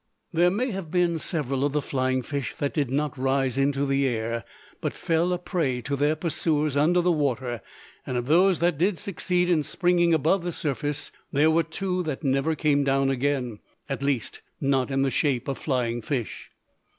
[0.33, 4.07] There may have been several of the flying fish that did not rise into the
[4.07, 4.43] air,
[4.81, 7.61] but fell a prey to their pursuers under the water;
[8.03, 12.23] and of those that did succeed in springing above the surface there were two that
[12.23, 16.49] never came down again, at least not in the shape of flying fish.